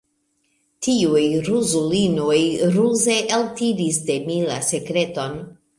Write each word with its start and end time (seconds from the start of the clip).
Tiuj 0.87 1.21
ruzulinoj 1.49 2.39
ruze 2.79 3.21
eltiris 3.39 4.05
de 4.11 4.21
mi 4.29 4.41
la 4.51 4.63
sekreton. 4.75 5.43